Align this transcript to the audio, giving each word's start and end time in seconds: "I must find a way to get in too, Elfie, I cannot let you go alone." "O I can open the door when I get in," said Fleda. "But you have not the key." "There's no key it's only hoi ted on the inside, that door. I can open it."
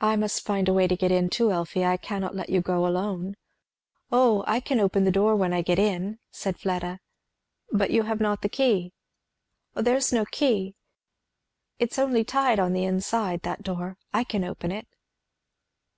"I 0.00 0.16
must 0.16 0.46
find 0.46 0.66
a 0.66 0.72
way 0.72 0.86
to 0.88 0.96
get 0.96 1.12
in 1.12 1.28
too, 1.28 1.52
Elfie, 1.52 1.84
I 1.84 1.98
cannot 1.98 2.34
let 2.34 2.48
you 2.48 2.62
go 2.62 2.86
alone." 2.86 3.36
"O 4.10 4.44
I 4.46 4.60
can 4.60 4.80
open 4.80 5.04
the 5.04 5.10
door 5.12 5.36
when 5.36 5.52
I 5.52 5.60
get 5.60 5.78
in," 5.78 6.18
said 6.30 6.56
Fleda. 6.58 7.00
"But 7.70 7.90
you 7.90 8.04
have 8.04 8.18
not 8.18 8.40
the 8.40 8.48
key." 8.48 8.94
"There's 9.74 10.10
no 10.10 10.24
key 10.24 10.74
it's 11.78 11.98
only 11.98 12.20
hoi 12.20 12.24
ted 12.56 12.60
on 12.60 12.72
the 12.72 12.84
inside, 12.84 13.42
that 13.42 13.62
door. 13.62 13.98
I 14.10 14.24
can 14.24 14.42
open 14.42 14.72
it." 14.72 14.88